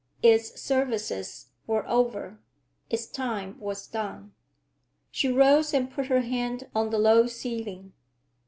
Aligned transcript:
Its 0.23 0.59
services 0.59 1.49
were 1.67 1.87
over; 1.87 2.39
its 2.89 3.05
time 3.05 3.55
was 3.59 3.85
done. 3.85 4.33
She 5.11 5.31
rose 5.31 5.75
and 5.75 5.91
put 5.91 6.07
her 6.07 6.21
hand 6.21 6.67
on 6.73 6.89
the 6.89 6.97
low 6.97 7.27
ceiling. 7.27 7.93